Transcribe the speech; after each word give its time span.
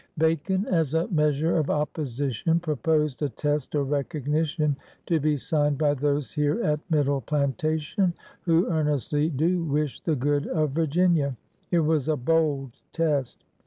Bacon, 0.17 0.65
as 0.65 0.95
a 0.95 1.07
measure 1.09 1.57
of 1.57 1.69
opposition, 1.69 2.59
proposed 2.59 3.19
^*a 3.19 3.29
test 3.29 3.75
or 3.75 3.83
recognition," 3.83 4.75
to 5.05 5.19
be 5.19 5.37
signed 5.37 5.77
by 5.77 5.93
those 5.93 6.31
here 6.33 6.59
at 6.63 6.79
Middle 6.89 7.21
Plantation 7.21 8.15
who 8.41 8.67
earnestly 8.69 9.29
do 9.29 9.63
wish 9.63 9.99
the 9.99 10.15
good 10.15 10.47
of 10.47 10.71
Virginia. 10.71 11.37
It 11.69 11.81
was 11.81 12.07
a 12.07 12.17
bold 12.17 12.71
test! 12.91 13.43